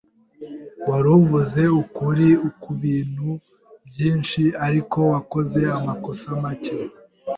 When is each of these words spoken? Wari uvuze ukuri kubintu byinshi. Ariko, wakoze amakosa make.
Wari 0.89 1.09
uvuze 1.19 1.61
ukuri 1.81 2.27
kubintu 2.63 3.29
byinshi. 3.87 4.41
Ariko, 4.67 4.97
wakoze 5.13 5.59
amakosa 5.77 6.27
make. 6.43 6.77